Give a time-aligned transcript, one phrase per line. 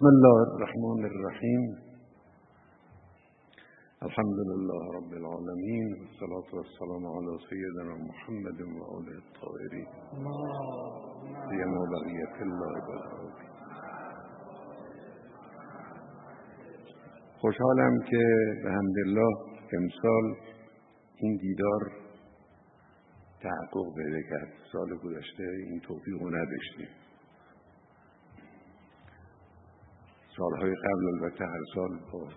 [0.00, 1.62] بسم الله الرحمن الرحیم.
[4.06, 9.88] الحمد لله رب العالمين والصلاة والسلام على سيدنا محمد وآله الطاهرين
[11.50, 13.46] سيما بقية الله بالعربي
[17.42, 18.24] خوشحالم که
[18.64, 19.32] به حمدالله
[19.78, 20.24] امسال
[21.16, 21.82] این دیدار
[23.42, 24.52] تحقق پیدا کرد.
[24.72, 26.99] سال گذشته این توفیق رو نداشتیم.
[30.40, 32.28] سالهای قبل البته هر سال با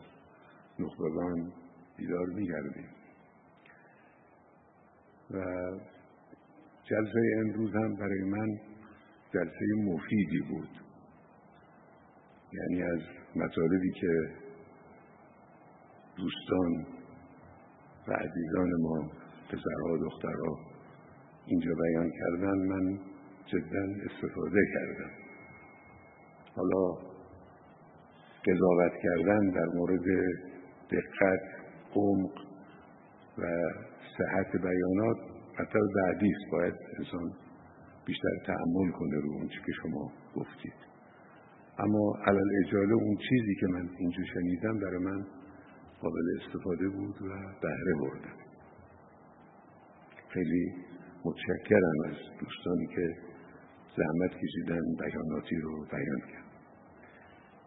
[0.79, 1.51] نخبگان
[1.97, 2.89] دیدار میگردیم
[5.31, 5.37] و
[6.83, 8.57] جلسه امروز هم برای من
[9.33, 10.69] جلسه مفیدی بود.
[12.53, 12.99] یعنی از
[13.35, 14.29] مطالبی که
[16.17, 16.85] دوستان
[18.07, 19.11] و عزیزان ما
[19.47, 20.59] پسرها و دخترها
[21.45, 22.99] اینجا بیان کردن من
[23.45, 25.11] جدا استفاده کردم.
[26.55, 27.12] حالا
[28.47, 30.05] قضاوت کردن در مورد
[30.91, 31.43] دقت
[31.95, 32.31] عمق
[33.37, 33.43] و
[34.17, 35.17] صحت بیانات
[35.59, 37.31] مطلب بعدی است باید انسان
[38.05, 40.93] بیشتر تحمل کنه رو اون که شما گفتید.
[41.79, 45.25] اما علل اجاله اون چیزی که من اینجا شنیدم برای من
[46.01, 47.29] قابل استفاده بود و
[47.61, 48.37] بهره بردم
[50.29, 50.73] خیلی
[51.25, 53.15] متشکرم از دوستانی که
[53.97, 56.42] زحمت کشیدن بیاناتی رو بیان کرد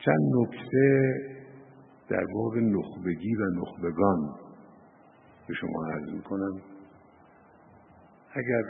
[0.07, 1.15] چند نکته
[2.09, 4.35] در باب نخبگی و نخبگان
[5.49, 6.61] به شما عرض می‌کنم.
[8.35, 8.63] اگر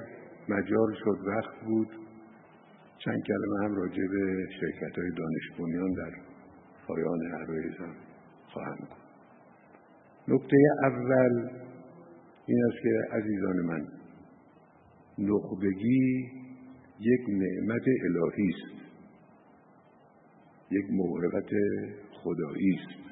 [0.48, 1.88] مجال شد وقت بود
[2.98, 6.10] چند کلمه هم راجع به شرکت های دانش بنیان در
[6.86, 7.94] پایان عرایزم
[8.46, 9.06] خواهم گفت.
[10.28, 11.50] نکته اول
[12.46, 13.86] این است که عزیزان من
[15.18, 16.30] نخبگی
[17.00, 18.75] یک نعمت الهی است.
[20.70, 21.50] یک موهبت
[22.12, 23.06] خدایی است.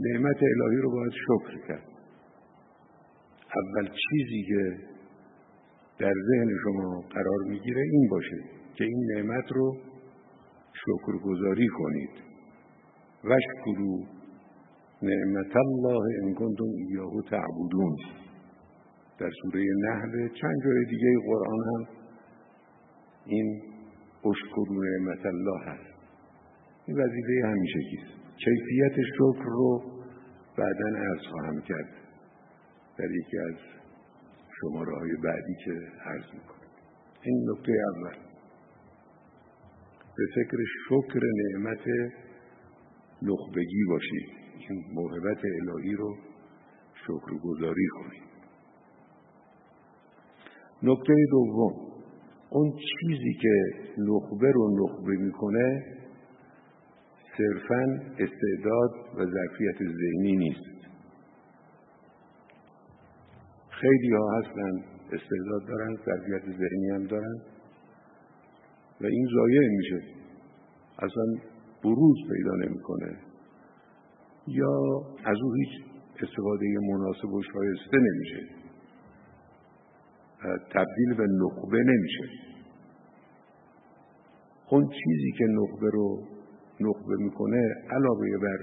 [0.00, 1.88] نعمت الهی رو باید شکر کرد.
[3.56, 4.76] اول چیزی که
[5.98, 8.36] در ذهن شما قرار می‌گیره این باشه
[8.74, 9.76] که این نعمت رو
[10.72, 12.10] شکرگزاری کنید.
[13.24, 13.98] وشکرو
[15.02, 17.96] نعمت الله ان کنتم ایاه تعبدون.
[19.18, 21.86] در سوره نحل چند جای دیگه قرآن هم
[23.26, 23.73] این
[24.26, 25.94] اشکر نعمت الله هست.
[26.86, 29.82] این وظیفه همیشه کیست؟ کیفیت شکر رو
[30.58, 31.88] بعدا عرض خواهم کرد.
[32.98, 33.54] در یکی از
[34.60, 35.72] شماره های بعدی که
[36.04, 36.68] عرض می‌کنم.
[37.22, 38.16] این نکته اول.
[40.16, 40.58] به فکر
[40.88, 41.86] شکر نعمت
[43.22, 44.28] نخبگی باشید.
[44.68, 46.16] این موهبت الهی رو
[46.94, 48.22] شکرگزاری کنید.
[50.82, 51.93] نکته دوم.
[52.50, 53.54] اون چیزی که
[53.98, 55.82] نخبه رو نخبه می‌کنه
[57.36, 57.82] صرفا
[58.18, 60.74] استعداد و ظرفیت ذهنی نیست.
[63.70, 67.38] خیلی ها هستن استعداد دارن ظرفیت ذهنی هم دارن
[69.00, 70.02] و این ضایع میشه.
[70.98, 71.24] اصلا
[71.84, 73.16] بروز پیدا نمی‌کنه.
[74.46, 74.78] یا
[75.24, 75.84] از او هیچ
[76.22, 78.63] استفاده مناسب و شایسته نمیشه.
[80.72, 82.24] تبدیل به نخبه نمیشه.
[84.70, 86.22] اون چیزی که نخبه رو
[86.80, 88.58] نخبه می‌کنه علاوه بر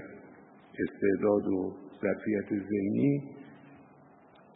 [0.78, 3.22] استعداد و ظرفیت ذهنی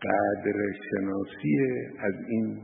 [0.02, 0.58] قدر
[0.90, 1.56] شناسی
[1.98, 2.60] از این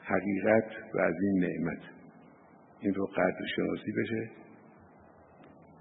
[0.00, 1.82] حقیقت و از این نعمت.
[2.80, 4.30] این رو قدر شناسی بشه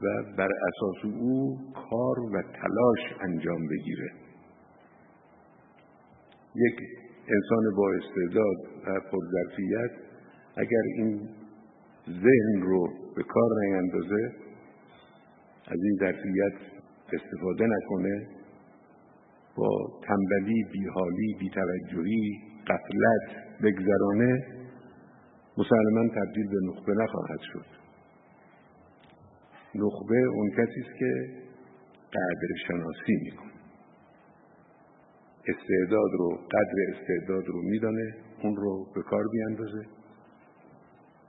[0.02, 4.12] و بر اساس او کار و تلاش انجام بگیره.
[6.56, 6.76] یک
[7.28, 9.92] انسان با استعداد و پرظرفیت
[10.56, 11.30] اگر این
[12.08, 14.32] ذهن رو به کار نیندازه
[15.68, 16.54] از این ظرفیت
[17.14, 18.28] استفاده نکنه
[19.56, 24.46] با تنبلی بیحالی بیتوجهی قفلت بگذرانه
[25.58, 27.66] مسلما تبدیل به نخبه نخواهد شد.
[29.76, 31.30] نخبه اون کسی است که
[32.14, 33.55] قدر شناسی می‌کنه
[35.48, 39.82] استعداد رو قدر استعداد رو میدانه اون رو به کار بیاندازه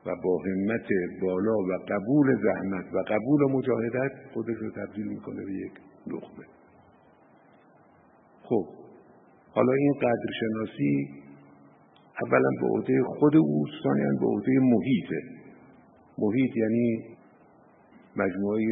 [0.06, 0.88] و با همت
[1.22, 5.72] بالا و قبول زحمت و قبول مجاهدت خودش رو تبدیل می‌کنه به یک
[6.06, 6.44] نخبه
[8.42, 8.66] خب
[9.50, 11.08] حالا این قدر شناسی
[12.22, 15.20] اولا به عهده خود اوست ثانیا به عهده محیطه
[16.18, 17.16] محیط یعنی
[18.16, 18.62] مجموعه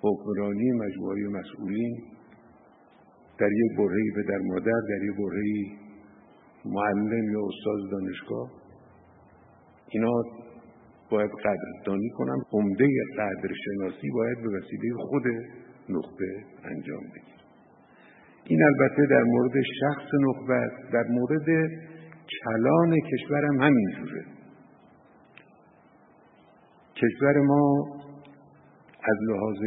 [0.00, 1.96] حکمرانی مجموعه مسئولین.
[3.38, 5.78] در یک برهی پدر مادر در یک برهی
[6.64, 8.50] معلم یا استاد دانشگاه.
[9.88, 10.22] اینا
[11.10, 12.88] باید قدردانی کنم عمده
[13.18, 15.22] قدرشناسی باید به وسیله خود
[15.88, 17.38] نخبه انجام بگیر
[18.44, 21.70] این البته در مورد شخص نخبه در مورد
[22.44, 24.24] کلان کشورم همینجوره
[26.96, 27.86] کشور ما
[29.02, 29.58] از لحاظ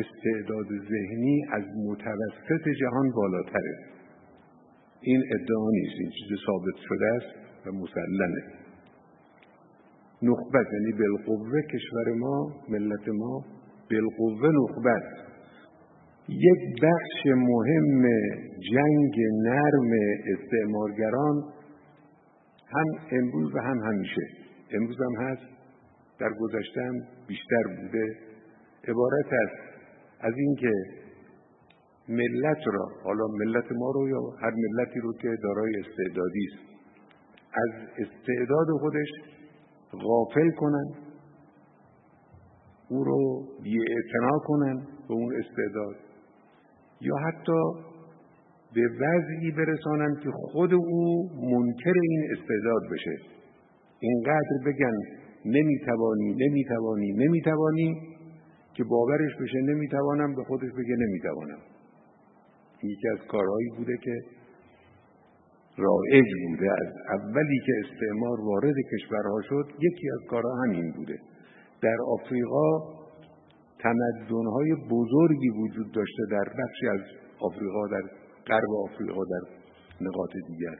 [0.00, 3.76] استعداد ذهنی از متوسط جهان بالاتره.
[5.00, 5.94] این ادعا نیست.
[6.00, 8.42] این چیز ثابت شده است و مسلمه.
[10.22, 13.44] نخبت یعنی بالقوه کشور ما ملت ما
[13.90, 15.02] بالقوه نخبت.
[16.28, 18.02] یک بخش مهم
[18.72, 19.90] جنگ نرم
[20.34, 21.42] استعمارگران
[22.68, 24.22] هم امروز و هم همیشه.
[24.70, 25.42] امروز هم هست.
[26.20, 26.90] در گذشته
[27.28, 28.06] بیشتر بوده.
[28.88, 29.67] عبارت است
[30.20, 30.72] از اینکه
[32.08, 36.68] ملت را حالا ملت ما رو یا هر ملتی رو که دارای استعدادی است
[37.54, 39.08] از استعداد خودش
[39.92, 40.86] غافل کنن
[42.90, 44.76] او رو بیاعتنا کنن
[45.08, 45.96] به اون استعداد
[47.00, 47.60] یا حتی
[48.74, 53.16] به وضعی برسانن که خود او منکر این استعداد بشه.
[54.00, 54.96] اینقدر بگن
[55.44, 58.17] نمی‌توانی نمی‌توانی نمی‌توانی
[58.78, 61.58] که باورش بشه نمی‌توانم به خودش بگه نمی‌توانم.
[62.82, 64.14] یکی از کارهایی بوده که
[65.76, 66.70] رایج بوده.
[66.72, 71.18] از اولی که استعمار وارد کشورها شد یکی از کارها همین بوده.
[71.82, 72.70] در آفریقا
[73.78, 77.00] تمدنهای بزرگی وجود داشته در بخشی از
[77.40, 78.02] آفریقا در
[78.46, 79.44] غرب آفریقا در
[80.00, 80.76] نقاط دیگر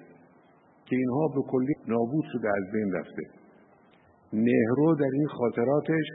[0.86, 3.22] که اینها به کلی نابود شده از بین رفته.
[4.32, 6.06] نهرو در این خاطراتش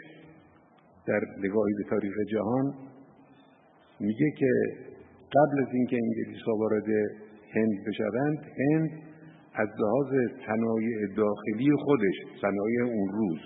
[1.08, 2.74] در نگاهی به تاریخ جهان
[4.00, 4.52] میگه که
[5.36, 6.90] قبل از اینکه انگلیس ها وارد
[7.54, 8.90] هند بشوند هند
[9.54, 10.14] از لحاظ
[10.46, 13.40] صنایع داخلی خودش صنایع اون روز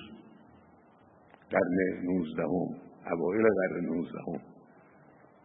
[1.49, 2.69] قرن نوزدهم
[3.11, 4.39] اوایل قرن نوزدهم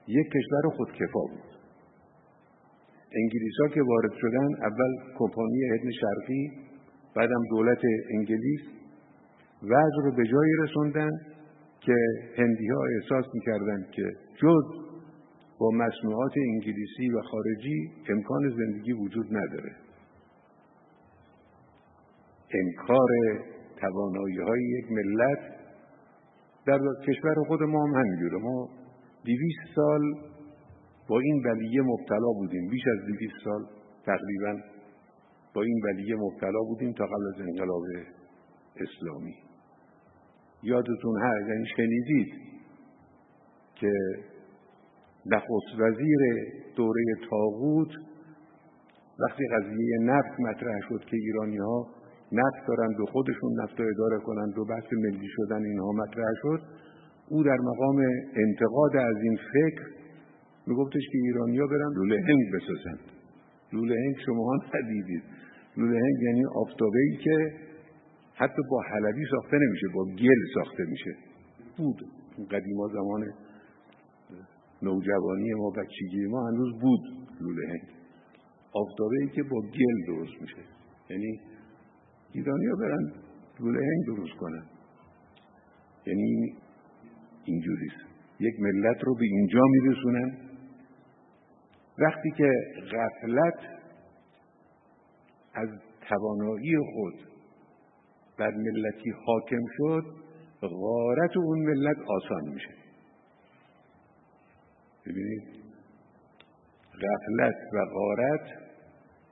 [0.06, 1.52] یک کشور خودکفا بود.
[3.14, 6.50] انگلیس ها که وارد شدن اول کمپانی هند شرقی
[7.16, 7.80] بعدم دولت
[8.10, 8.60] انگلیس
[9.62, 11.10] وضع رو به جایی رسوندن
[11.86, 11.94] که
[12.36, 14.02] هندی ها احساس می‌کردند که
[14.42, 14.64] جز
[15.58, 19.76] با مصنوعات انگلیسی و خارجی امکان زندگی وجود نداره.
[22.54, 23.08] انکار
[23.80, 25.38] توانایی های یک ملت
[26.66, 28.42] در کشور خود ما هم همینجوره.
[28.42, 28.68] ما
[29.24, 30.00] دویست سال
[31.08, 32.68] با این بلیه مبتلا بودیم.
[32.70, 33.66] بیش از دویست سال
[34.06, 34.62] تقریبا
[35.54, 37.82] با این بلیه مبتلا بودیم تا قبل از انقلاب
[38.76, 39.34] اسلامی.
[40.62, 42.34] یادتون هست یعنی شنیدید
[43.74, 43.92] که
[45.26, 46.20] نخست وزیر
[46.76, 47.88] دوره تاغوت
[49.20, 51.86] وقتی قضیه نفت مطرح شد که ایرانی ها
[52.32, 56.60] نفت دارند و خودشون نفت رو اداره کنند و بحث ملی شدن اینها مطرح شد
[57.28, 57.98] او در مقام
[58.36, 59.82] انتقاد از این فکر
[60.66, 63.00] میگفتش که ایرانی ها برن لوله هنگ بسازند
[63.72, 65.22] لوله هنگ شما ندیدید.
[65.76, 67.52] لوله هنگ یعنی آفتابه ای که
[68.42, 71.16] حتی با حلبی ساخته نمیشه با گل ساخته میشه.
[71.76, 71.96] بود.
[72.50, 73.32] قدیما زمان
[74.82, 77.00] نوجوانی ما بچگی ما هنوز بود
[77.40, 77.68] لوله.
[77.68, 77.88] هنگ
[78.74, 80.62] آفتابه ای که با گل درست میشه.
[81.10, 81.40] یعنی
[82.32, 83.12] ایرانی ها برن
[83.60, 84.64] لوله هنگ درست کنن.
[86.06, 86.56] یعنی
[87.44, 88.06] اینجوریست
[88.40, 90.36] یک ملت رو به اینجا میرسونن.
[91.98, 92.50] وقتی که
[92.92, 93.58] غفلت
[95.54, 95.68] از
[96.08, 97.31] توانایی خود
[98.38, 100.04] بر ملتی حاکم شد
[100.62, 102.74] غارت اون ملت آسان میشه.
[105.06, 105.42] ببینید
[106.94, 108.46] غفلت و غارت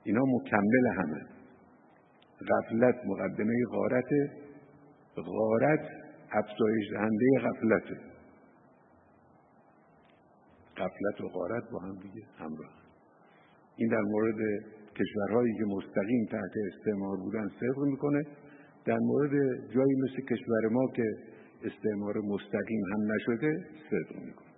[0.03, 1.25] اینا مکمل همه.
[2.49, 4.09] غفلت مقدمه غارت
[5.17, 5.89] غارت
[6.31, 7.97] افزایش دهنده غفلته.
[10.77, 12.73] غفلت و غارت با هم دیگه همراه.
[13.75, 14.35] این در مورد
[14.95, 18.23] کشورهایی که مستقیم تحت استعمار بودن صدق می‌کنه.
[18.85, 19.31] در مورد
[19.73, 21.03] جایی مثل کشور ما که
[21.63, 24.51] استعمار مستقیم هم نشده صدق می‌کنه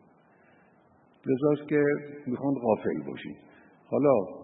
[1.26, 1.84] لذاست که
[2.28, 3.38] می‌خوان غافل باشید
[3.86, 4.44] حالا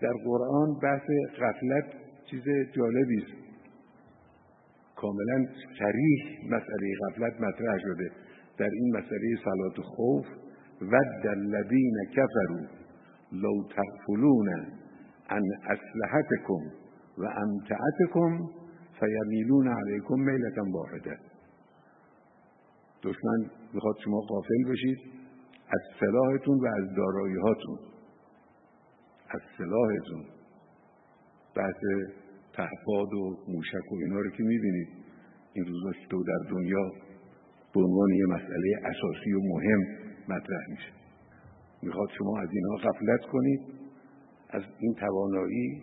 [0.00, 1.06] در قرآن بحث
[1.38, 1.84] غفلت
[2.30, 2.42] چیز
[2.76, 3.42] جالبی است.
[4.96, 5.46] کاملا
[5.78, 8.10] سریح مسئله غفلت مطرح شده.
[8.58, 10.26] در این مسئله صلات خوف
[10.82, 12.66] ود الذین کفروا
[13.32, 14.48] لو تغفلون
[15.28, 16.62] عن اسلحتکم
[17.18, 18.61] و امتعتکم
[19.02, 21.18] فیمیلون علیکم میلتا واحده.
[23.02, 24.98] دشمن می‌خواد شما غافل بشید
[25.68, 27.78] از سلاحتون و از دارایی هاتون
[29.28, 30.24] از سلاحتون.
[31.56, 31.80] بحث
[32.54, 34.88] پهپاد و موشک و اینا رو که می‌بینید
[35.52, 36.90] این روزا تو در دنیا
[37.74, 39.80] به عنوان یه مسئله اساسی و مهم
[40.28, 40.92] مطرح میشه.
[41.82, 43.60] می‌خواد شما از اینها غفلت کنید
[44.50, 45.82] از این توانایی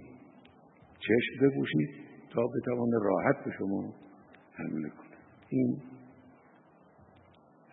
[1.00, 2.09] چشم بپوشید.
[2.34, 3.94] تا بتوان راحت به شما
[4.54, 5.18] حمله کنه.
[5.50, 5.82] این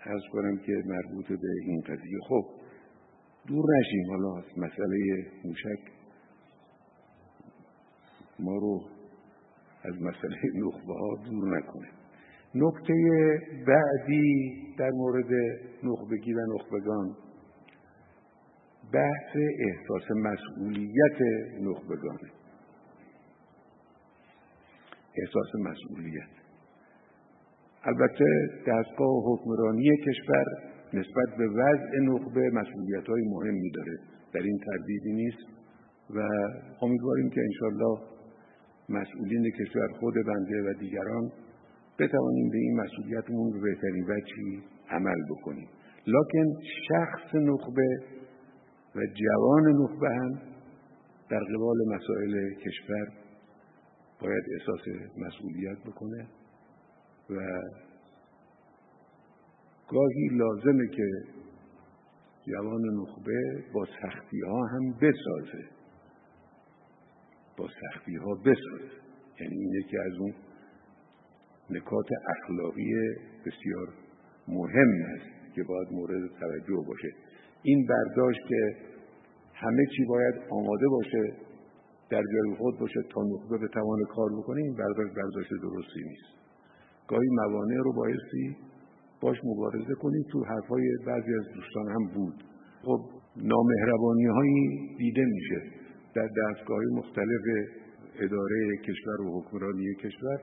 [0.04, 2.18] ارز کنم که مربوط به این قضیه.
[2.28, 2.44] خب
[3.46, 4.10] دور نشیم.
[4.10, 5.80] حالا مسئله موشک
[8.38, 8.80] ما رو
[9.84, 11.88] از مسئله نخبه ها دور نکنه.
[12.54, 12.94] نکته
[13.66, 15.30] بعدی در مورد
[15.82, 17.16] نخبگی و نخبگان
[18.92, 21.20] بحث احساس مسئولیت
[21.60, 22.35] نخبگانه.
[25.22, 26.32] احساس مسئولیت.
[27.84, 28.24] البته
[28.66, 30.44] دستگاه حکمرانی کشور
[30.94, 33.98] نسبت به وضع نخبه مسئولیت های مهمی داره.
[34.34, 35.46] در این تردیدی نیست
[36.10, 36.28] و
[36.82, 37.98] امیدواریم که انشالله
[38.88, 41.30] مسئولین کشور خود بنده و دیگران
[41.98, 45.68] بتوانیم به این مسئولیتمون به بهترین وجهی عمل بکنیم.
[46.06, 46.46] لکن
[46.88, 47.98] شخص نخبه
[48.96, 50.32] و جوان نخبه هم
[51.30, 53.25] در قبال مسائل کشور
[54.20, 54.80] باید احساس
[55.16, 56.26] مسئولیت بکنه
[57.30, 57.62] و
[59.88, 61.10] گاهی لازمه که
[62.46, 65.64] جوان نخبه با سختی ها هم بسازه.
[67.56, 68.90] با سختی ها بسازه.
[69.40, 70.34] یعنی اینه که از اون
[71.70, 72.06] نکات
[72.36, 72.92] اخلاقی
[73.46, 73.88] بسیار
[74.48, 77.08] مهم است که باید مورد توجه باشه.
[77.62, 78.76] این برداشت که
[79.54, 81.45] همه چی باید آماده باشه
[82.10, 86.36] در جای خود باشه تا نخبه به توان کار بکنه این برداشت برداشت درستی نیست.
[87.08, 88.56] گاهی موانع رو بایستی
[89.20, 90.22] باش مبارزه کنیم.
[90.32, 92.44] تو حرفای بعضی از دوستان هم بود.
[92.82, 93.00] خب
[93.36, 95.62] نامهربانی هایی دیده میشه.
[96.14, 97.44] در دستگاه مختلف
[98.18, 100.38] اداره کشور و حکمرانی کشور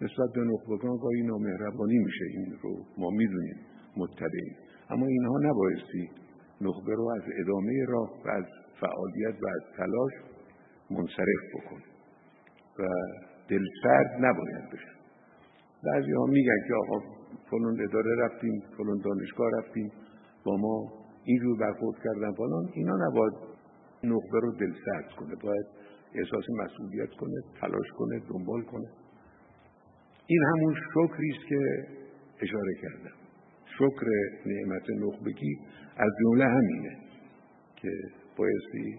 [0.00, 2.24] نسبت به نخبگان گاهی نامهربانی میشه.
[2.34, 3.56] این رو ما می‌دونیم
[3.96, 4.56] مطلعیم
[4.90, 6.10] اما اینها نبایستی
[6.60, 8.44] نخبه رو از ادامه راه و از
[8.80, 10.12] فعالیت و از تلاش
[10.90, 11.80] منصرف بکن
[12.78, 12.88] و
[13.48, 14.94] دلسرد نباید بشه.
[15.84, 16.98] بعضی ها میگن که آقا
[17.50, 19.92] فلان اداره رفتیم فلان دانشگاه رفتیم
[20.44, 23.34] با ما اینجور برخورد کردن فلان اینا نباید
[24.04, 25.66] نخبه رو دلسرد کنه باید
[26.14, 28.88] احساس مسئولیت کنه تلاش کنه دنبال کنه.
[30.26, 31.58] این همون شکری است که
[32.40, 33.16] اشاره کردم.
[33.78, 34.06] شکر
[34.46, 35.58] نعمت نخبگی
[35.96, 36.96] از جمله همینه
[37.76, 37.90] که
[38.36, 38.98] بایستی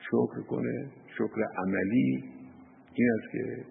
[0.00, 2.24] شکر کنه شکر عملی
[2.94, 3.64] این است که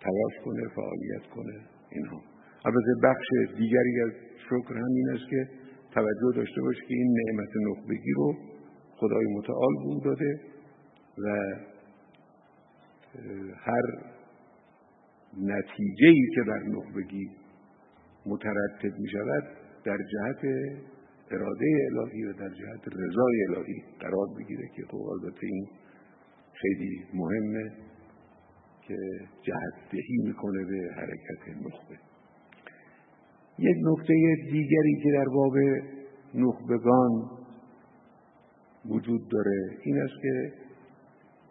[0.00, 1.60] تلاش کنه فعالیت کنه
[1.92, 2.20] اینها.
[2.64, 4.12] البته بخش دیگری از
[4.46, 5.48] شکر هم این است که
[5.94, 8.34] توجه داشته باشه که این نعمت نخبگی رو
[8.96, 10.40] خدای متعال بود داده
[11.18, 11.54] و
[13.56, 13.82] هر
[15.38, 17.30] نتیجه ای که بر نخبگی
[18.26, 19.44] مترتب می شود
[19.84, 20.44] در جهت
[21.30, 25.66] اراده الهی و در جهت رضای الهی قرار بگیره که خب البته این
[26.62, 27.70] خیلی مهمه
[28.88, 28.96] که
[29.42, 31.98] جهت دهی می‌کنه به حرکت نخبه.
[33.58, 34.14] یک نکته
[34.52, 35.52] دیگری که در باب
[36.34, 37.30] نخبگان
[38.86, 40.52] وجود داره این است که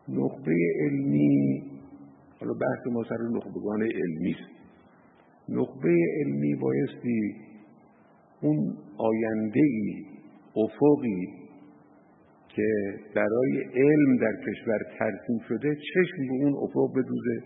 [0.10, 1.64] نخبه علمی
[2.40, 4.52] حالا بحث ما سر نخبگان علمی است.
[5.50, 7.36] نخبه علمی بایستی
[8.42, 10.06] اون آینده ای
[10.56, 11.41] افقی
[12.56, 17.44] که برای علم در کشور ترسیم شده چشم به اون افق بدوزه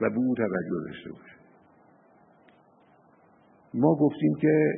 [0.00, 1.36] و به اون توجه داشته باشه.
[3.74, 4.74] ما گفتیم که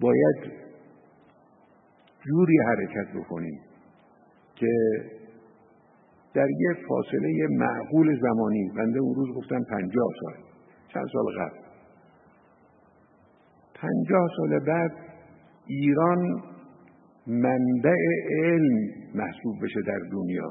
[0.00, 0.52] باید
[2.26, 3.60] جوری حرکت بکنیم
[4.54, 4.72] که
[6.34, 10.34] در یک فاصله معقول زمانی بنده اون روز گفتم پنجاه سال
[10.88, 11.58] چند سال قبل.
[13.74, 14.92] پنجاه سال بعد
[15.66, 16.42] ایران
[17.26, 17.96] منبع
[18.30, 20.50] علم محسوب بشه در دنیا.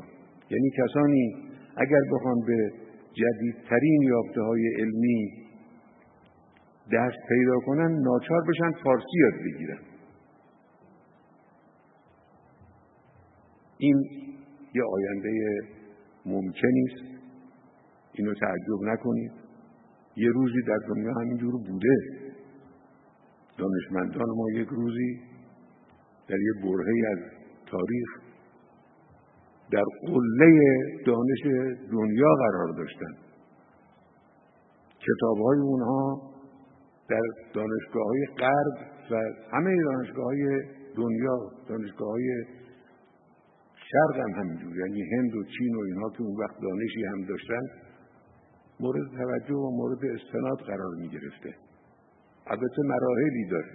[0.50, 1.36] یعنی کسانی
[1.77, 2.72] اگر بخوان به
[3.13, 5.44] جدیدترین یافته های علمی
[6.94, 9.80] دست پیدا کنن ناچار بشن فارسی یاد بگیرن.
[13.77, 14.03] این
[14.75, 15.32] یه آینده
[16.25, 17.13] ممکنی است
[18.13, 19.32] اینو تعجب نکنید.
[20.15, 21.96] یه روزی در دنیا همینجور بوده.
[23.58, 25.20] دانشمندان ما یک روزی
[26.27, 27.20] در یک برهه از
[27.65, 28.10] تاریخ
[29.72, 30.60] در قله
[31.06, 31.42] دانش
[31.92, 33.13] دنیا قرار داشتن.
[35.00, 36.22] کتاب های اونها
[37.10, 39.15] در دانشگاه های غرب و
[39.51, 40.62] همه دانشگاه های
[40.96, 41.38] دنیا
[41.70, 42.46] دانشگاه های
[43.92, 47.62] شرق هم همینجور یعنی هند و چین و اینها که اون وقت دانشی هم داشتن
[48.80, 51.56] مورد توجه و مورد استناد قرار می گرفته
[52.48, 53.72] البته مراحلی داره.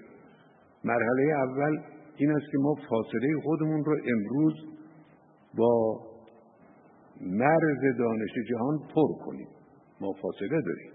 [0.85, 1.79] مرحله اول
[2.19, 4.55] این است که ما فاصله خودمون رو امروز
[5.59, 6.01] با
[7.21, 9.49] مرز دانش جهان پر کنیم.
[10.01, 10.93] ما فاصله داریم.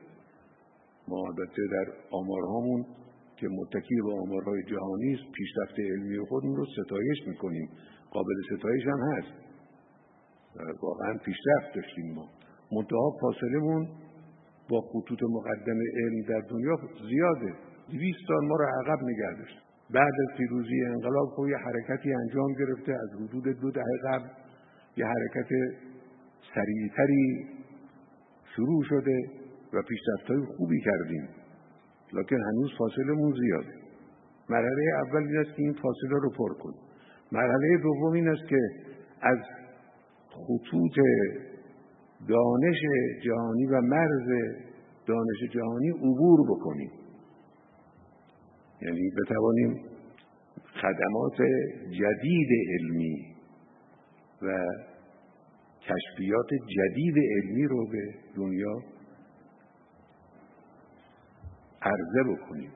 [1.08, 2.86] ما البته در آمارهامون
[3.36, 7.70] که متکی به آمارهای جهانی است پیشرفت علمی خودمون رو ستایش می‌کنیم.
[8.12, 9.34] قابل ستایش هم هست.
[10.82, 12.28] واقعا پیشرفت داشتیم ما.
[12.72, 13.88] منتها فاصلهمون
[14.70, 16.76] با خطوط مقدم علم در دنیا
[17.10, 17.54] زیاده.
[17.92, 19.73] دویست سال ما رو عقب نگه داشت.
[19.90, 22.94] بعد از پیروزی انقلاب خب یه حرکتی انجام گرفته.
[22.94, 24.28] از حدود دو دهه قبل
[24.98, 25.50] یه حرکت
[26.56, 27.48] سریعتری
[28.56, 29.18] شروع شده
[29.74, 31.28] و پیشرفت های خوبی کردیم.
[32.14, 33.84] لکن هنوز فاصله زیاده
[34.50, 36.74] مرحله اول این است که این فاصله رو پر کن.
[37.32, 38.60] مرحله دوم این است که
[39.22, 39.38] از
[40.30, 40.96] خطوط
[42.30, 42.78] دانش
[43.26, 44.28] جهانی و مرز
[45.08, 46.92] دانش جهانی عبور بکنیم.
[48.86, 49.82] یعنی بتوانیم
[50.82, 51.38] خدمات
[51.92, 53.36] جدید علمی
[54.42, 54.66] و
[55.82, 58.82] کشفیات جدید علمی رو به دنیا
[61.82, 62.72] عرضه بکنیم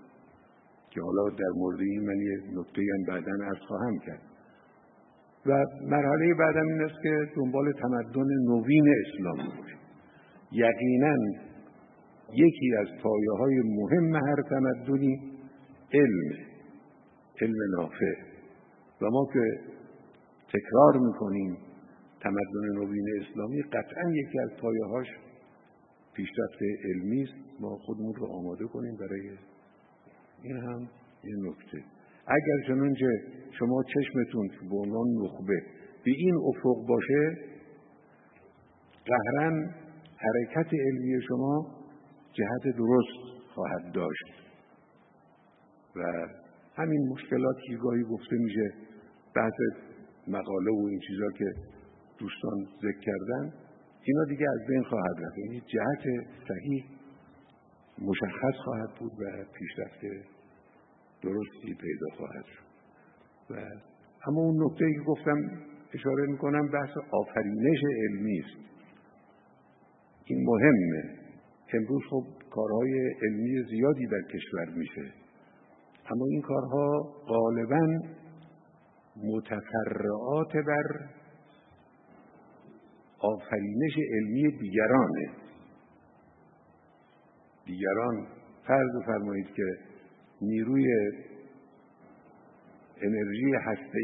[0.90, 4.22] که حالا در مورد این من یه نکته هم بعدا ارز خواهم کرد.
[5.46, 9.78] و مرحله بعدم این است که دنبال تمدن نوین اسلام باشیم.
[10.52, 11.16] یقینا
[12.34, 15.37] یکی از پایه های مهم هر تمدنی
[15.94, 16.48] علم
[17.41, 18.13] علم نافع.
[19.01, 19.60] و ما که
[20.48, 21.58] تکرار می‌کنیم
[22.22, 25.08] تمدن نوین اسلامی قطعا یکی از پایه هاش
[26.13, 27.62] پیشرفت علمی است.
[27.62, 29.29] ما خودمون رو آماده کنیم برای
[30.44, 30.89] این هم
[31.24, 31.84] یه نکته.
[32.27, 33.22] اگر چنانچه
[33.60, 35.62] شما چشمتون به عنوان نخبه
[36.06, 37.38] به این افق باشه
[39.06, 39.75] قهرن
[40.17, 41.65] حرکت علمی شما
[42.34, 44.47] جهت درست خواهد داشت.
[46.00, 46.27] و
[46.75, 48.74] همین مشکلات که گاهی گفته میشه
[49.36, 49.54] بحث
[50.28, 51.45] مقاله و این چیزا که
[52.19, 53.54] دوستان ذکر کردن
[54.04, 55.38] اینا دیگه از بین خواهد رفت.
[55.38, 56.04] یعنی جهت
[56.48, 56.86] صحیح
[58.00, 60.02] مشخص خواهد بود و پیشرفت
[61.22, 62.67] درستی پیدا خواهد شد.
[63.50, 63.56] و
[64.28, 65.38] اما اون نکته که گفتم
[65.93, 68.67] اشاره می‌کنم بحث آفرینش علمی است.
[70.26, 71.17] این مهمه.
[71.74, 75.13] امروز خب کارهای علمی زیادی در کشور میشه.
[76.12, 78.00] اما این کارها غالبا
[79.24, 81.10] متفرعات بر
[83.20, 85.30] آفرینش علمی دیگرانه.
[87.65, 88.28] دیگران
[88.67, 89.63] فرض فرمایید که
[90.41, 90.86] نیروی
[93.02, 93.46] انرژی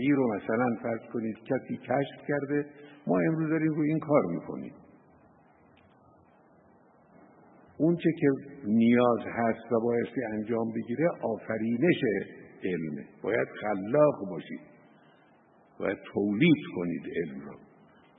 [0.01, 2.65] ای رو مثلا فرض کنید کسی کشف کرده
[3.07, 4.73] ما امروز داریم رو این کار می‌کنیم.
[7.83, 8.27] اون چه که
[8.67, 12.01] نیاز هست و بایستی انجام بگیره آفرینش
[12.63, 13.05] علمه.
[13.23, 14.59] باید خلاق باشید.
[15.79, 17.55] باید تولید کنید علم رو.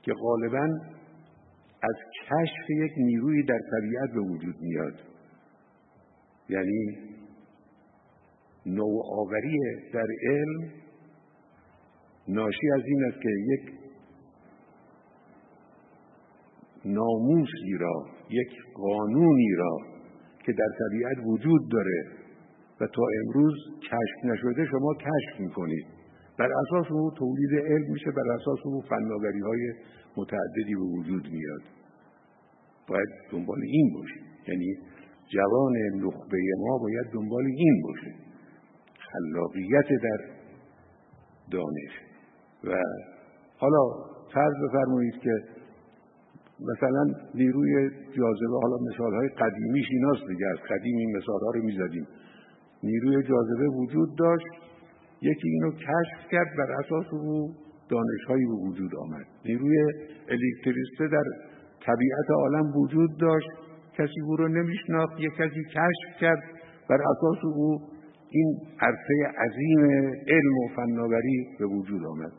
[0.01, 0.65] که غالبا
[1.81, 4.93] از کشف یک نیروی در طبیعت به وجود میاد.
[6.49, 6.97] یعنی
[8.65, 9.57] نوآوری
[9.93, 10.71] در علم
[12.27, 13.73] ناشی از این است که یک
[16.85, 19.77] ناموسی را یک قانونی را
[20.45, 22.05] که در طبیعت وجود داره
[22.81, 25.85] و تا امروز کشف نشده شما کشف می‌کنید.
[26.39, 29.73] بر اساس او تولید علم میشه بر اساس او فناوری های
[30.17, 31.61] متعددی به وجود میاد.
[32.87, 34.77] باید دنبال این باشه یعنی
[35.33, 38.15] جوان نخبه ما باید دنبال این باشه.
[39.11, 40.17] خلاقیت در
[41.51, 41.93] دانش.
[42.63, 42.81] و
[43.57, 43.79] حالا
[44.33, 45.31] فرض بفرمایید که
[46.59, 51.63] مثلا نیروی جاذبه حالا مثال های قدیمیش ایناست دیگه از قدیم این مثال ها رو
[51.63, 52.07] می‌زدیم.
[52.83, 54.45] نیروی جاذبه وجود داشت
[55.21, 57.55] یکی اینو کشف کرد بر اساس او
[57.89, 59.25] دانشهایی به وجود آمد.
[59.45, 59.77] نیروی
[60.29, 61.23] الکتریسته در
[61.85, 63.49] طبیعت عالم وجود داشت
[63.97, 66.43] کسی او رو نمیشناخت یک کسی کشف کرد
[66.89, 67.79] بر اساس او
[68.29, 69.13] این عرصه
[69.45, 69.85] عظیم
[70.27, 72.31] علم و فناوری به وجود آمد.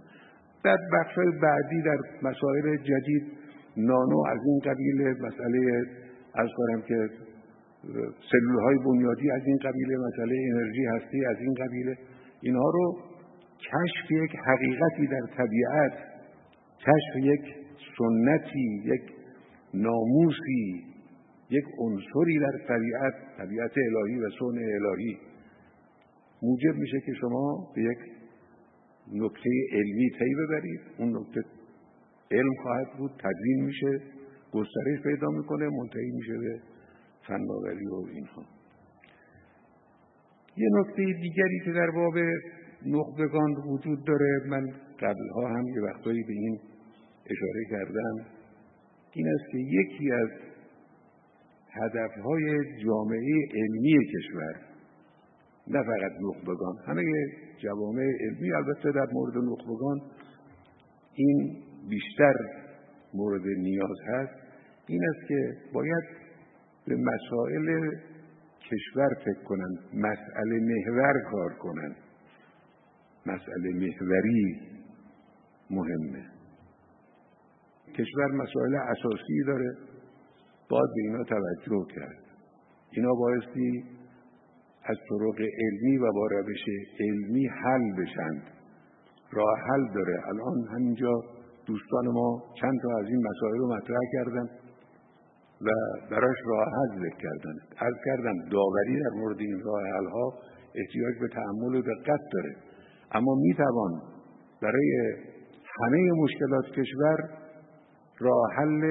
[0.65, 3.46] در بخش بعدی در مسائل جدید
[3.77, 5.83] نانو از این قبیل مسئله
[6.35, 7.09] از کنم که
[8.31, 11.97] سلول های بنیادی از این قبیله مسئله انرژی هستی از این قبیله
[12.41, 12.99] اینها رو
[13.61, 15.93] کشف یک حقیقتی در طبیعت
[16.81, 17.55] کشف یک
[17.99, 19.03] سنتی یک
[19.75, 20.85] ناموسی
[21.51, 25.19] یک عنصری در طبیعت طبیعت الهی و سن الهی.
[26.43, 27.99] موجب میشه که شما به یک
[29.13, 30.81] نکته علمی پی ببرید.
[30.99, 31.43] اون نکته
[32.31, 34.01] علم خواهد بود تدوین میشه
[34.53, 36.61] گسترش پیدا می‌کنه منتهی میشه به
[37.29, 38.43] فناوری و اینها.
[40.57, 42.15] یه نکته دیگری که در باب
[42.87, 44.67] نخبگان وجود داره من
[45.01, 46.59] قبلها هم یه وقتایی به این
[47.31, 48.27] اشاره کردم
[49.13, 50.29] این است که یکی از
[51.71, 54.55] هدفهای جامعه علمی کشور
[55.69, 57.03] نه فقط نخبگان همه
[57.63, 60.01] جوامع علمی البته در مورد نخبگان
[61.15, 62.35] این بیشتر
[63.15, 64.35] مورد نیاز هست
[64.87, 66.05] این است که باید
[66.87, 67.91] به مسائل
[68.71, 71.97] کشور فکر کنند مسئله محور کار کنند.
[73.27, 74.61] مسئله محوری
[75.71, 76.25] مهمه.
[77.99, 79.77] کشور مسائل اساسی داره
[80.71, 82.19] باید به اینا توجه کرد.
[82.91, 83.85] اینا بایستی
[84.85, 86.65] از طرق علمی و با روش
[87.01, 88.43] علمی حل بشند
[89.33, 90.29] راه حل داره.
[90.29, 91.23] الان همینجا
[91.67, 94.49] دوستان ما چند تا از این مسائل رو مطرح کردن
[95.61, 95.71] و
[96.11, 97.55] براش راه حل ذکر کردن.
[97.79, 100.33] از کردم داوری در مورد این راه حل ها
[100.75, 102.57] احتیاج به تحمل و دقت داره.
[103.13, 103.93] اما می‌توان
[104.63, 105.15] برای
[105.81, 107.17] همه مشکلات کشور
[108.21, 108.83] راه حل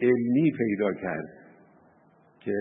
[0.00, 1.28] علمی پیدا کرد
[2.40, 2.54] که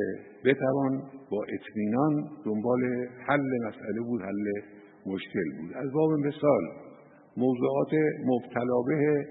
[0.45, 2.83] بتوان با اطمینان دنبال
[3.27, 4.51] حل مسئله بود حل
[5.05, 5.73] مشکل بود.
[5.75, 6.90] از باب مثال
[7.37, 7.93] موضوعات
[8.25, 9.25] مبتلا به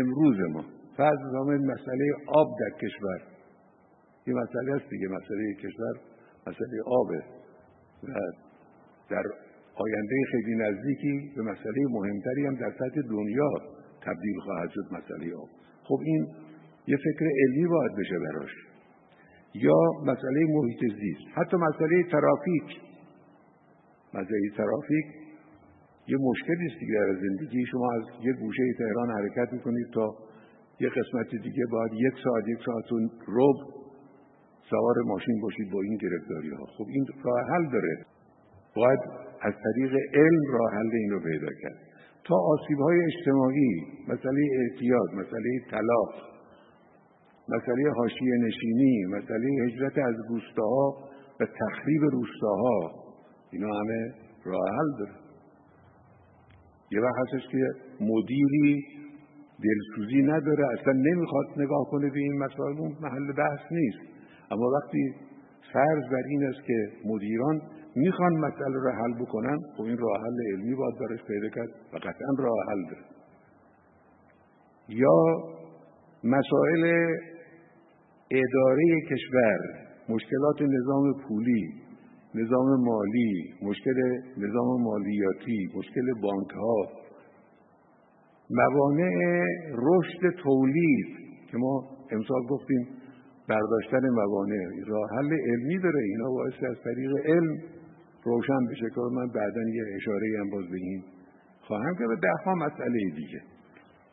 [0.00, 0.64] امروز ما.
[0.96, 3.32] فرض مسئله آب در کشور.
[4.26, 5.94] یه مسئله است دیگه مسئله کشور
[6.46, 7.22] مسئله آبه
[8.02, 8.12] و
[9.10, 9.22] در
[9.74, 13.50] آینده خیلی نزدیکی به مسئله مهمتری هم در سطح دنیا
[14.00, 15.48] تبدیل خواهد شد مسئله آب.
[15.84, 16.26] خب این
[16.86, 18.50] یه فکر علمی باید بشه براش.
[19.54, 21.38] یا مسئله محیط زیست.
[21.38, 22.80] حتی مسئله ترافیک.
[24.14, 25.06] مسئله ترافیک
[26.06, 27.66] یه مشکلی است دیگه در زندگی.
[27.66, 30.14] شما از یه گوشه تهران حرکت می‌کنید تا
[30.80, 32.96] یه قسمت دیگه باید یک ساعت یک ساعت و
[33.28, 33.58] رب
[34.70, 37.94] سوار ماشین باشید با این گرفتاری ها خب این راه حل داره.
[38.76, 39.00] باید
[39.42, 41.78] از طریق علم راه حل این رو پیدا کرد.
[42.24, 43.70] تا آسیب های اجتماعی
[44.08, 46.12] مسئله اعتیاد مسئله طلاق
[47.48, 51.08] مسئله حاشیه نشینی مسئله هجرت از روستاها
[51.40, 52.90] و تخریب روستاها
[53.52, 55.21] اینا همه راه حل داره.
[56.92, 57.58] یه وقت هستش که
[58.00, 58.84] مدیری
[59.64, 63.98] دلسوزی نداره اصلا نمی‌خواد نگاه کنه به این مسائل اون محل بحث نیست.
[64.50, 65.14] اما وقتی
[65.72, 67.60] فرض بر این است که مدیران
[67.96, 71.96] می‌خوان مسئله رو حل بکنن خب این راه حل علمی باید برش پیدا کرد و
[71.96, 73.04] قطعا راه حل داره
[74.88, 75.16] یا
[76.24, 76.84] مسائل
[78.30, 79.58] اداره کشور
[80.08, 81.74] مشکلات نظام پولی.
[82.34, 83.98] نظام مالی مشکل
[84.36, 87.02] نظام مالیاتی مشکل بانک ها
[88.50, 91.06] موانع رشد تولید
[91.50, 92.88] که ما امسال گفتیم
[93.48, 96.00] برداشتن موانع راه حل علمی داره.
[96.02, 97.56] اینا باعث از طریق علم
[98.24, 101.02] روشن بشه که من بعدا یه اشاره هم باز به این
[101.60, 103.40] خواهم که به ده ها مسئله دیگه.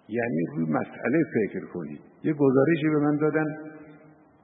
[0.10, 2.00] یعنی روی مسئله فکر کنید.
[2.24, 3.46] یه گزارشی به من دادن.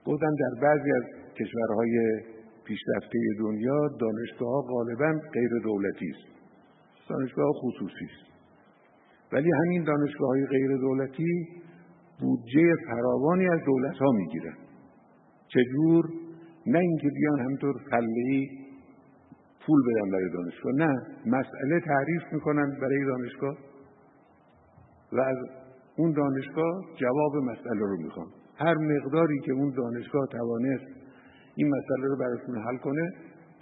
[0.05, 1.03] گفتن در بعضی از
[1.39, 2.21] کشورهای
[2.67, 6.35] پیشرفته دنیا دانشگاه غالبا غیر دولتی است.
[7.09, 8.25] دانشگاه خصوصی است.
[9.33, 11.47] ولی همین دانشگاه های غیر دولتی
[12.21, 14.57] بودجه فراوانی از دولت ها می‌گیرن
[15.47, 16.05] چجور
[16.67, 18.47] نه اینکه بیان همطور فله
[19.65, 20.73] پول بدن برای دانشگاه.
[20.73, 20.93] نه
[21.25, 23.57] مسئله تعریف می‌کنن برای دانشگاه.
[25.11, 25.37] و از
[25.97, 28.27] اون دانشگاه جواب مسئله رو می‌خوان.
[28.55, 31.04] هر مقداری که اون دانشگاه توانست
[31.55, 33.11] این مسئله رو براتون حل کنه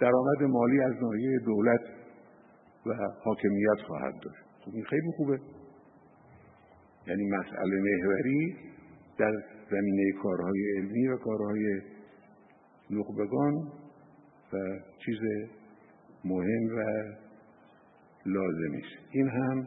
[0.00, 1.80] درآمد مالی از ناحیه دولت
[2.86, 4.44] و حاکمیت خواهد داشت.
[4.64, 5.40] خب این خیلی خوبه.
[7.06, 8.56] یعنی مسئله محوری
[9.18, 9.32] در
[9.70, 11.80] زمینه کارهای علمی و کارهای
[12.90, 13.54] نخبگان
[14.52, 14.56] و
[15.04, 15.48] چیز
[16.24, 16.82] مهم و
[18.26, 19.08] لازمی است.
[19.10, 19.66] این هم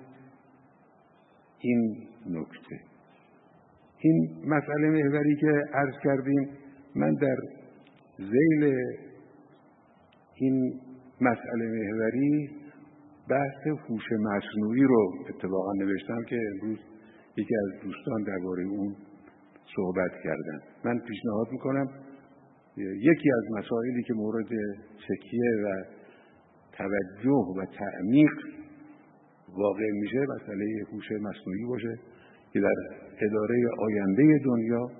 [1.59, 2.79] این نکته.
[3.99, 6.49] این مسئله محوری که عرض کردیم
[6.95, 7.37] من در
[8.17, 8.75] زیل
[10.35, 10.81] این
[11.21, 12.49] مسئله محوری
[13.29, 16.79] بحث هوش مصنوعی رو اتفاقا نوشتم که امروز
[17.37, 18.95] یکی از دوستان درباره اون
[19.75, 20.59] صحبت کردن.
[20.85, 21.89] من پیشنهاد می‌کنم
[22.77, 24.47] یکی از مسائلی که مورد
[25.09, 25.83] تکیه و
[26.71, 28.31] توجه و تعمیق
[29.57, 31.99] واقع میشه مسئله هوش مصنوعی باشه
[32.53, 32.75] که در
[33.21, 34.91] اداره آینده دنیا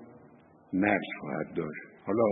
[0.72, 1.82] نقش خواهد داشت.
[2.04, 2.22] حالا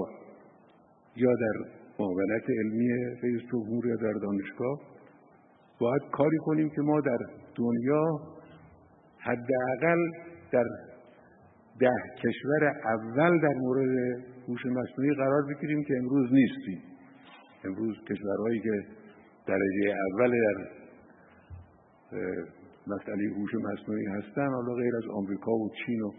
[1.16, 1.64] یا در
[1.98, 2.88] معاونت علمی
[3.22, 4.80] رئیس جمهور یا در دانشگاه
[5.80, 7.18] باید کاری کنیم که ما در
[7.54, 8.20] دنیا
[9.18, 9.98] حداقل
[10.52, 10.64] در
[11.80, 11.90] ده
[12.22, 16.82] کشور اول در مورد هوش مصنوعی قرار بگیریم که امروز نیستیم.
[17.64, 18.84] امروز کشورهایی که
[19.46, 20.66] درجه اول در
[22.86, 26.10] مسئله هوش مصنوعی هستن حالا غیر از آمریکا و چین و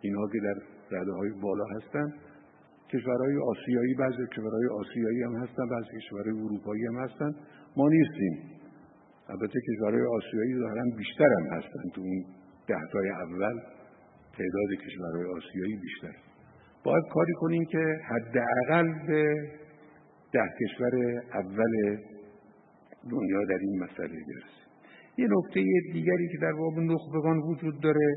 [0.00, 0.54] اینها که در
[0.98, 2.12] رده های بالا هستن
[2.92, 7.30] کشورهای آسیایی بعضی کشورهای آسیایی هم هستن بعضی کشورهای اروپایی هم هستن.
[7.76, 8.34] ما نیستیم.
[9.28, 11.82] البته کشورهای آسیایی دارن بیشتر هم هستن.
[11.94, 12.24] تو اون
[12.68, 13.60] دهتای اول
[14.38, 16.16] تعداد کشورهای آسیایی بیشتر.
[16.84, 19.24] باید کاری کنیم که حداقل به
[20.32, 20.94] ده کشور
[21.34, 21.96] اول
[23.10, 24.62] دنیا در این مسئله برسیم.
[25.16, 28.14] یه نکته دیگری که در باب نخبگان وجود داره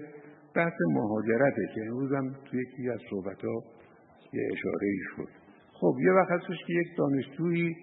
[0.55, 3.63] بحث مهاجرته که امروز هم توی یکی از صحبت ها
[4.33, 5.29] یه اشاره ای شد.
[5.73, 7.75] خب یه وقت هستش که یک دانشجویی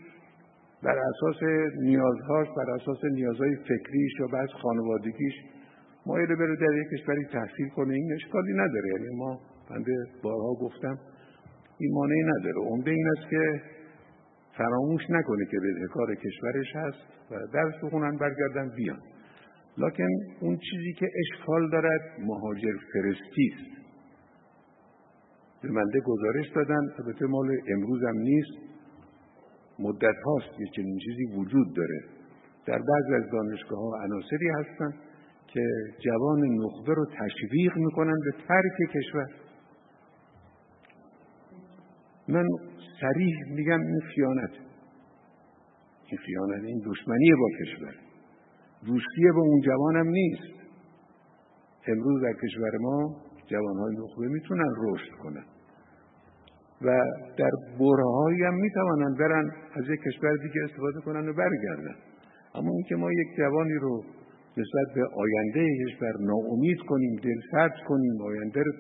[0.83, 1.43] بر اساس
[1.83, 5.35] نیازهاش بر اساس نیازهای فکریش یا بعض خانوادگیش
[6.07, 7.95] مایل بره در یک کشوری تحصیل کنه.
[7.95, 8.89] این اشکالی نداره.
[8.93, 10.99] یعنی ما بنده بارها گفتم
[11.79, 12.61] این مانعی نداره.
[12.71, 13.63] عمده این است که
[14.57, 19.01] فراموش نکنه که بدهکار کشورش هست و درس بخونن برگردن بیان.
[19.79, 20.09] لکن
[20.41, 23.82] اون چیزی که اشکال دارد مهاجر فرستی است.
[25.63, 26.81] به منده گزارش دادن.
[26.99, 28.73] البته مال امروز هم نیست.
[29.79, 32.01] مدت هاست که چنین چیزی وجود داره.
[32.67, 34.95] در بعض از دانشگاه ها عناصری هستن
[35.47, 35.61] که
[36.05, 39.27] جوان نخبه رو تشویق می‌کنن به ترک کشور.
[42.29, 42.47] من
[43.01, 44.51] سریح میگم این خیانت.
[46.07, 47.95] این خیانت این دشمنی با کشور.
[48.87, 50.63] دوستی با اون جوانم نیست.
[51.87, 55.45] امروز در کشور ما جوانهای نخبه می‌تونن رشد کنن.
[56.85, 57.01] و
[57.39, 61.95] در برهایی هم می‌توانن برن از یک کشور دیگه استفاده کنن و برگردن.
[62.55, 64.05] اما اینکه ما یک جوانی رو
[64.57, 68.73] نسبت به آینده کشور ناامید کنیم دلسرد کنیم آینده رو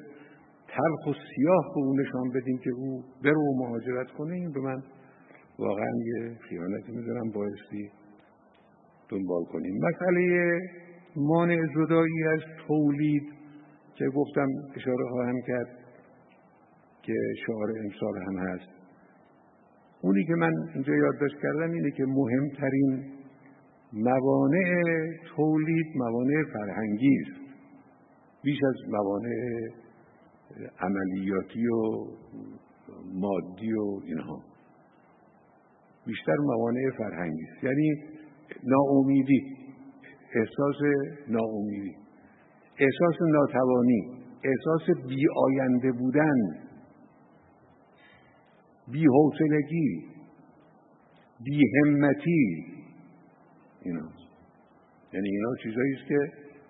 [0.68, 4.60] تلخ و سیاه به اون نشان بدیم که او بره و مهاجرت کنه این به
[4.60, 4.82] من
[5.58, 7.90] واقعا یه خیانتی می‌ذارم بایستی
[9.08, 9.74] دنبال کنیم.
[9.84, 10.60] مسئله
[11.16, 13.22] مانع زدایی از تولید
[13.94, 15.81] که گفتم اشاره خواهم کرد.
[17.02, 17.14] که
[17.46, 18.70] شعار امسال هم هست.
[20.02, 23.04] اونی که من اینجا یادداشت کردم اینه که مهمترین
[23.92, 24.82] موانع
[25.36, 27.42] تولید موانع فرهنگی است
[28.42, 29.68] بیش از موانع
[30.80, 32.06] عملیاتی و
[33.14, 34.42] مادی و اینها
[36.06, 37.64] بیشتر موانع فرهنگی است.
[37.64, 37.94] یعنی
[38.64, 39.40] ناامیدی
[40.34, 40.80] احساس
[41.28, 41.96] ناامیدی
[42.78, 46.36] احساس ناتوانی احساس بی آینده بودن
[48.88, 50.12] بی حوصلگی
[51.44, 52.66] بی همتی.
[53.82, 54.08] اینا.
[55.12, 56.18] یعنی اینا چیزایی است که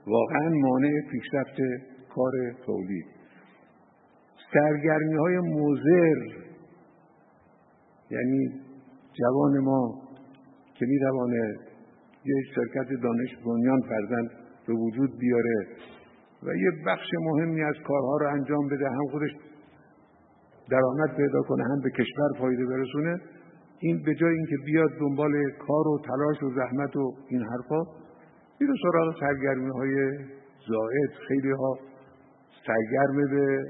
[0.06, 1.56] واقعا مانع پیشرفت
[2.14, 2.32] کار
[2.66, 3.06] تولید.
[4.52, 6.42] سرگرمی های موزر
[8.10, 8.60] یعنی
[9.12, 10.02] جوان ما
[10.74, 11.56] که می‌توانه
[12.24, 14.30] یه شرکت دانش بنیان فرزند
[14.66, 15.66] به وجود بیاره
[16.42, 19.30] و یه بخش مهمی از کارها رو انجام بده هم خودش
[20.70, 23.20] درآمد پیدا کنه هم به کشور فایده برسونه.
[23.78, 25.32] این به جای اینکه بیاد دنبال
[25.66, 27.82] کار و تلاش و زحمت و این حرفا
[28.60, 30.18] میره سراغ سرگرمی های
[30.68, 31.10] زائد.
[31.28, 31.78] خیلی ها
[32.66, 33.64] سرگرم به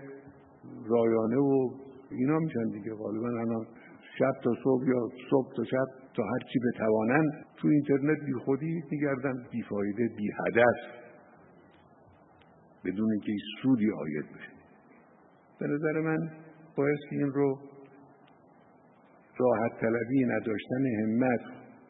[0.89, 1.71] رایانه و
[2.11, 2.95] اینا میشن دیگه.
[2.95, 3.67] غالبا الان
[4.19, 8.83] شب تا صبح یا صبح تا شب تا هر چی بتوانن تو اینترنت بی خودی
[8.91, 9.35] میگردن.
[9.51, 11.03] بی فایده بی هدف.
[12.85, 14.53] بدون اینکه سودی آید بشه.
[15.61, 16.31] به نظر من
[16.77, 17.59] باید این رو
[19.39, 21.41] راحت طلبی نداشتن همت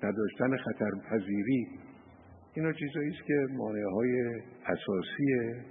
[0.02, 1.66] نداشتن خطرپذیری
[2.54, 5.26] اینا چیزایی است که مانع های اساسی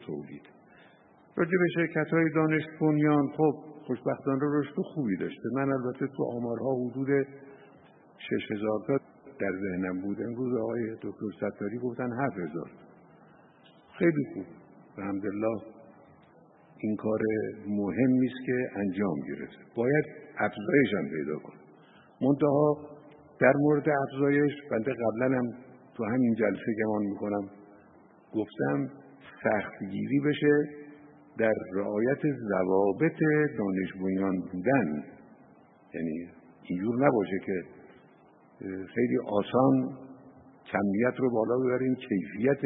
[0.05, 0.41] تولید.
[1.35, 3.53] راجع به شرکت های دانش بنیان خب
[3.85, 5.49] خوشبختانه رشد خوبی داشته.
[5.53, 7.27] من البته تو آمارها حدود
[8.17, 8.97] شش هزار تا
[9.39, 10.21] در ذهنم بود.
[10.21, 12.71] امروز آقای دکتر ستاری گفتن هفت هزار.
[13.99, 14.45] خیلی خوب.
[14.97, 15.80] الحمدلله.
[16.83, 17.19] این کار
[17.67, 19.75] مهمی است که انجام گرفت.
[19.75, 20.05] باید
[20.37, 21.53] افزایش هم پیدا کن
[22.21, 22.77] منتها
[23.39, 25.53] در مورد افزایش بنده قبلا هم
[25.95, 27.49] تو همین جلسه گمان می‌کنم
[28.33, 28.89] گفتم
[29.43, 30.69] سختگیری بشه
[31.37, 33.19] در رعایت ضوابط
[33.57, 35.03] دانش بنیان بودن.
[35.93, 36.27] یعنی
[36.63, 37.63] اینجور نباشه که
[38.95, 39.97] خیلی آسان
[40.71, 42.61] کمیت رو بالا ببریم کیفیت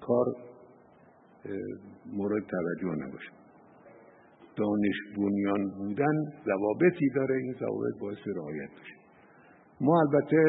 [0.00, 0.26] کار
[2.12, 3.30] مورد توجه نباشه.
[4.56, 9.02] دانش بنیان بودن ضوابطی داره این ضوابط باعث رعایت بشه
[9.80, 10.42] ما البته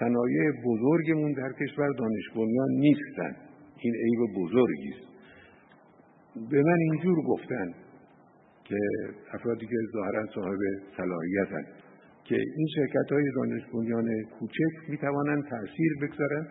[0.00, 3.36] صنایع بزرگمون در کشور دانش بنیان نیستن.
[3.78, 5.06] این عیب بزرگی است.
[6.50, 7.74] به من اینجور گفتن
[8.64, 8.76] که
[9.32, 10.58] افرادی که ظاهرا صاحب
[10.96, 11.64] صلاحیتن
[12.24, 14.08] که این شرکت های دانش بنیان
[14.38, 16.46] کوچک می توانند تاثیر بگذارن.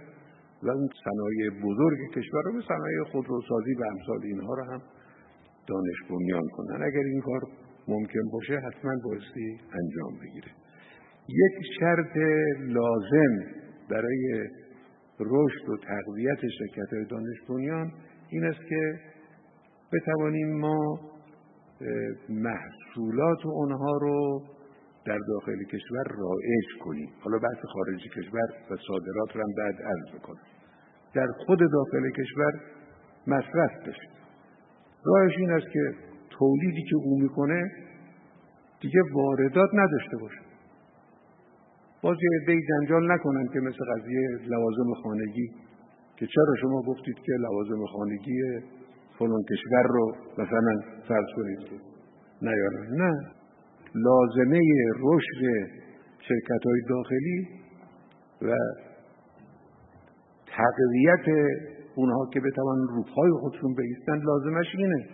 [0.64, 4.82] و اون صنایع بزرگ کشور رو به صنایع خودروسازی و امثال اینها رو هم
[5.68, 6.84] دانش بنیان کنن.
[6.84, 7.42] اگر این کار
[7.88, 10.52] ممکن باشه حتما بایستی انجام بگیره.
[11.30, 12.18] یک شرط
[12.60, 13.34] لازم
[13.90, 14.50] برای
[15.20, 17.92] رشد و تقویت شرکت های دانش بنیان
[18.30, 19.00] این است که
[19.94, 21.00] بتوانیم ما
[22.30, 24.42] محصولات اونها رو
[25.06, 27.10] در داخل کشور رایج کنیم.
[27.20, 30.42] حالا بحث خارج کشور و صادرات رو هم بعد عرض بکنم
[31.14, 32.54] در خود داخل کشور
[33.28, 34.10] مصرف بشه.
[35.06, 35.94] راهش این است که
[36.30, 37.72] تولیدی که او می‌کنه
[38.82, 40.42] دیگه واردات نداشته باشه.
[42.02, 45.50] باز یه عدهای جنجال نکنن که مثل قضیه لوازم خانگی
[46.16, 48.42] که چرا شما گفتید که لوازم خانگی
[49.20, 51.82] فلان کشور رو مثلا فرض کنید
[52.42, 52.88] نیارن.
[53.02, 53.32] نه.
[53.96, 54.62] لازمه
[55.00, 55.70] رشد
[56.28, 57.48] شرکت های داخلی
[58.42, 58.56] و
[60.48, 61.56] تقویت
[61.96, 65.06] اونها که بتوان روپای خودشون بیستن لازمش اینه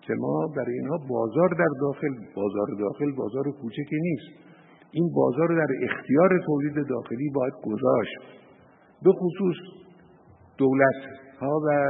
[0.00, 4.52] که ما برای اینها بازار در داخل بازار داخل بازار کوچکی نیست.
[4.92, 8.18] این بازار در اختیار تولید داخلی باید گذاشت.
[9.02, 9.56] به خصوص
[10.58, 11.00] دولت
[11.40, 11.88] ها و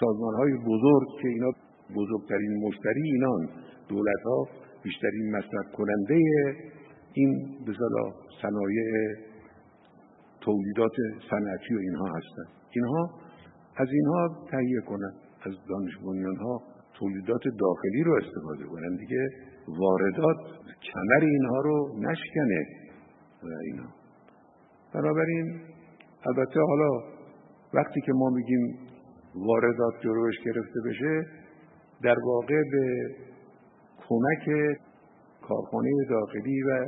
[0.00, 1.50] سازمان های بزرگ که اینا
[1.96, 3.48] بزرگترین مشتری اینان
[3.88, 4.46] دولت ها
[4.82, 6.20] بیشترین مصرف کننده
[7.12, 7.72] این به
[8.42, 9.14] صنایع
[10.40, 10.96] تولیدات
[11.30, 13.10] صنعتی و اینها هستند اینها
[13.76, 15.14] از اینها تهیه کنند
[15.46, 15.94] از دانش
[16.40, 16.62] ها
[16.98, 18.96] تولیدات داخلی رو استفاده کنن.
[18.96, 19.28] دیگه
[19.68, 20.36] واردات
[20.92, 22.66] کمر اینها رو نشکنه.
[23.42, 23.88] و اینا.
[24.94, 25.60] بنابراین
[26.26, 26.90] البته حالا
[27.74, 28.78] وقتی که ما میگیم
[29.34, 31.26] واردات جلوش گرفته بشه
[32.02, 33.14] در واقع به
[34.08, 34.44] کمک
[35.42, 36.86] کارخانه داخلی و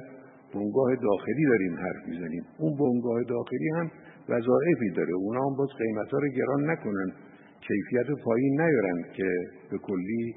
[0.55, 2.45] بنگاه داخلی داریم حرف می‌زنیم.
[2.59, 3.91] اون بنگاه داخلی هم
[4.29, 5.15] وظایفی داره.
[5.15, 7.13] اونا هم باز قیمت ها رو گران نکنن.
[7.61, 9.29] کیفیت پایین نیارن که
[9.71, 10.35] به کلی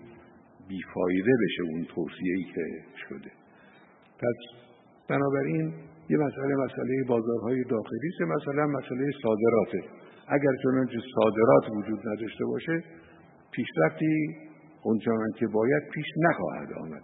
[0.70, 2.66] بیفایده بشه اون توصیه ای که
[3.10, 3.32] شده.
[4.20, 4.38] پس
[5.10, 5.74] بنابراین
[6.10, 8.22] یه مسئله مسئله بازارهای داخلی است.
[8.22, 9.82] مثلا مسئله صادراته.
[10.28, 12.84] اگر چنانچه صادرات وجود نداشته باشه
[13.52, 14.36] پیشرفتی
[14.84, 17.02] اونچنان که باید پیش نخواهد آمد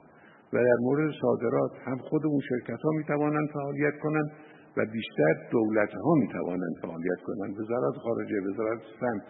[0.54, 4.32] و در مورد صادرات هم خود اون شرکت ها می توانند فعالیت کنند
[4.78, 9.24] و بیشتر دولت ها می توانند فعالیت کنند وزارت خارجه وزارت سمت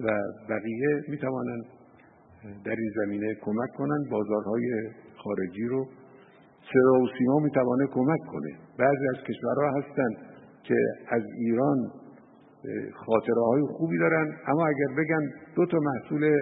[0.00, 1.64] و بقیه می توانند
[2.64, 4.10] در این زمینه کمک کنند.
[4.10, 4.90] بازارهای
[5.24, 5.86] خارجی رو
[6.72, 8.50] صدا و سیما می توانه کمک کنه.
[8.78, 10.16] بعضی از کشورها هستند
[10.62, 10.74] که
[11.08, 11.78] از ایران
[13.06, 16.36] خاطره های خوبی دارن اما اگر بگن دو تا محصول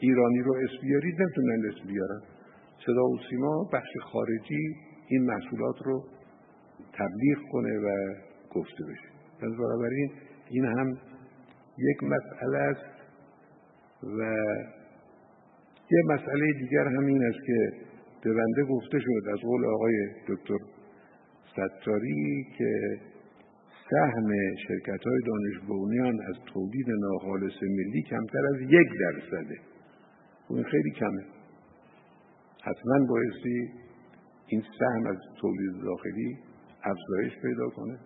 [0.00, 2.20] ایرانی رو اسم بیارید نمی‌تونن اسم بیارن.
[2.86, 4.76] صدا و سیما بخش خارجی
[5.08, 6.04] این محصولات رو
[6.92, 8.14] تبلیغ کنه و
[8.50, 9.08] گفته بشه.
[9.38, 10.10] پس بنابراین
[10.50, 10.98] این هم
[11.78, 12.84] یک مسئله است
[14.02, 14.22] و
[15.90, 17.72] یه مسئله دیگر هم این است که
[18.24, 19.94] به بنده گفته شد از قول آقای
[20.28, 20.58] دکتر
[21.52, 22.98] ستاری که
[23.90, 24.32] سهم
[24.68, 25.56] شرکت های دانش
[26.28, 29.69] از تولید ناخالص ملی کمتر از یک درصده.
[30.54, 31.24] این خیلی کمه.
[32.62, 33.70] حتما بایستی
[34.46, 36.38] این سهم از تولید داخلی
[36.82, 37.98] افزایش پیدا کنه.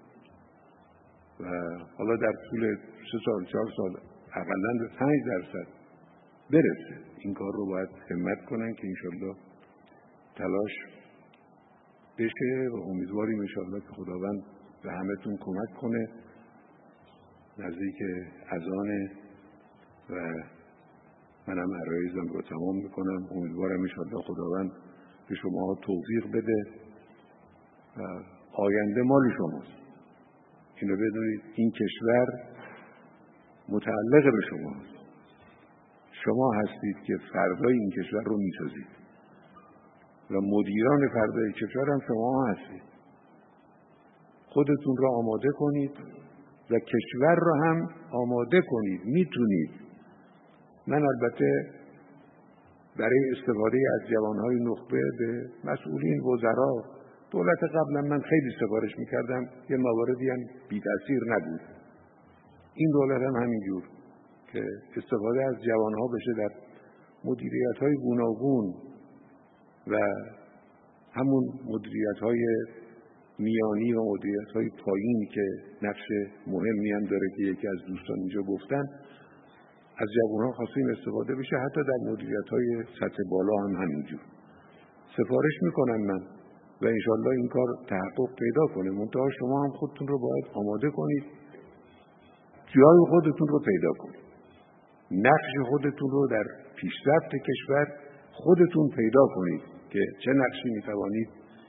[1.41, 1.45] و
[1.99, 2.77] حالا در طول
[3.13, 4.01] سه سال چهار سال
[4.33, 5.69] اقلا به پنج درصد
[6.51, 7.01] برسه.
[7.19, 9.37] این کار رو باید همت کنن که انشالله
[10.37, 10.73] تلاش
[12.19, 14.43] بشه و امیدواریم انشالله که خداوند
[14.83, 16.09] به همهتون کمک کنه
[17.59, 17.97] نزدیک
[18.49, 19.11] ازانه
[20.11, 20.15] و
[21.49, 23.29] منم عرایزم رو تمام می‌کنم.
[23.31, 24.71] امیدوارم انشالله خداوند
[25.29, 26.63] به شما توفیق بده
[27.97, 28.03] و
[28.53, 29.85] آینده مال شماست.
[30.83, 32.27] اینو بدونید این کشور
[33.69, 34.95] متعلق به شماست.
[36.25, 38.87] شما هستید که فردای این کشور رو می‌سازید.
[40.31, 42.83] و مدیران فردای کشور هم شما هستید.
[44.47, 45.91] خودتون را آماده کنید
[46.71, 49.01] و کشور را هم آماده کنید.
[49.05, 49.71] می‌تونید
[50.87, 51.51] من البته
[52.99, 56.85] برای استفاده از جوانهای نخبه به مسئولین وزرا
[57.31, 59.49] دولت قبلا من خیلی سفارش می‌کردم.
[59.71, 61.61] یه مواردی هم بی تاثیر نبود.
[62.75, 63.83] این دولت هم همینجور
[64.53, 64.65] که
[64.97, 66.51] استفاده از جوانها بشه در
[67.25, 68.75] مدیریت های گوناگون
[69.87, 69.97] و
[71.13, 72.47] همون مدیریت های
[73.39, 75.43] میانی و مدیریت های پایین که
[75.83, 76.03] نقش
[76.47, 78.85] مهمی هم داره که یکی از دوستان اینجا گفتن
[80.03, 81.57] از جوان ها خواستیم استفاده بشه.
[81.57, 84.21] حتی در مدیریت های سطح بالا هم همینجور.
[85.17, 86.23] سفارش می‌کنم من
[86.83, 88.91] و انشالله این کار تحقق پیدا کنه.
[88.91, 91.25] منتها شما هم خودتون رو باید آماده کنید.
[92.67, 94.25] جای خودتون رو پیدا کنید.
[95.11, 96.45] نقش خودتون رو در
[96.77, 97.87] پیشرفت کشور
[98.33, 101.29] خودتون پیدا کنید که چه نقشی می‌توانید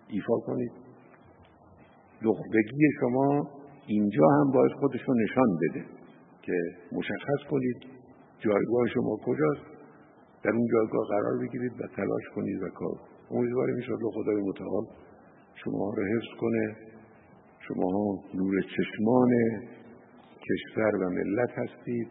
[0.10, 0.72] ایفا کنید.
[2.22, 3.50] نخبگی شما
[3.88, 5.86] اینجا هم باید خودش رو نشان بده
[6.42, 6.54] که
[6.92, 7.95] مشخص کنید
[8.40, 9.66] جایگاه شما کجاست؟
[10.44, 13.00] در اون جایگاه قرار بگیرید و تلاش کنید و کار
[13.32, 14.86] امیدواریم انشاءالله خدای متعال
[15.64, 16.76] شما رو حفظ کنه
[17.68, 19.32] شما نور چشمان
[20.48, 22.08] کشور و ملت هستید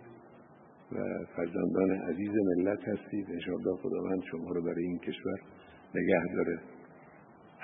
[0.92, 0.96] و
[1.36, 3.26] فرزندان عزیز ملت هستید.
[3.30, 5.38] انشاءالله خداوند شما رو برای این کشور
[5.94, 6.58] نگه داره.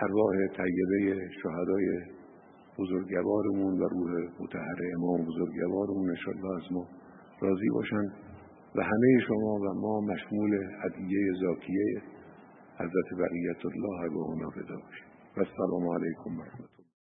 [0.02, 1.86] ارواح طیبه شهدای
[2.78, 6.86] بزرگوارمون و روح متحر امام بزرگوارمون انشاءالله از ما
[7.40, 8.29] راضی باشن.
[8.74, 10.54] و همه شما و ما مشمول
[10.84, 12.02] عدیه زاکیه
[12.76, 14.48] حضرت بقیت الله به اونا
[15.36, 16.79] و السلام علیکم و